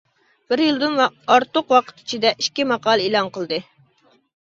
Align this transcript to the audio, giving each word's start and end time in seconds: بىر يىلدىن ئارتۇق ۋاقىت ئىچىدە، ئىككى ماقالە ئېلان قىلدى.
بىر 0.53 0.63
يىلدىن 0.63 0.97
ئارتۇق 1.03 1.75
ۋاقىت 1.75 2.03
ئىچىدە، 2.03 2.35
ئىككى 2.43 2.69
ماقالە 2.75 3.09
ئېلان 3.09 3.33
قىلدى. 3.41 3.65